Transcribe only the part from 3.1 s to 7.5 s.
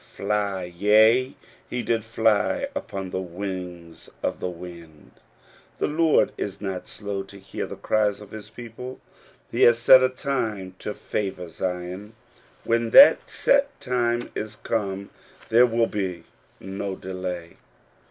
the wings of the wind" r^ The Lord is not slow to